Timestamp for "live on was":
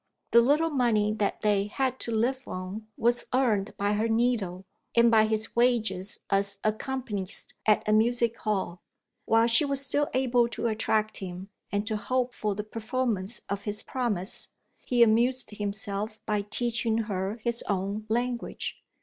2.11-3.25